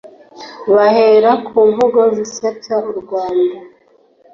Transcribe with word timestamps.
bahera 0.75 1.31
ku 1.45 1.57
mvugo 1.69 1.99
zisebya 2.15 2.75
u 2.89 2.91
Rwanda 2.99 3.55